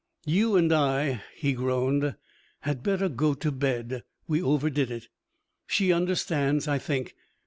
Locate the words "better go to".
2.81-3.51